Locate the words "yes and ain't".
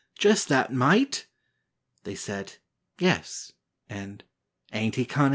2.97-4.95